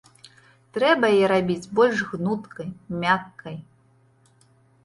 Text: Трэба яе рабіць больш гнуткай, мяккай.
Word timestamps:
Трэба 0.77 1.05
яе 1.17 1.27
рабіць 1.33 1.71
больш 1.79 2.01
гнуткай, 2.13 2.73
мяккай. 3.05 3.57